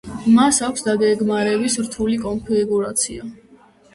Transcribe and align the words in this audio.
მას 0.35 0.59
აქვს 0.67 0.85
დაგეგმარების 0.85 1.77
რთული 1.83 2.17
კონფიგურაცია. 2.23 3.29